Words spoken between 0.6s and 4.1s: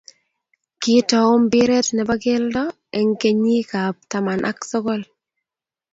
Kitou mpiret ne bo kelto eng kinyikab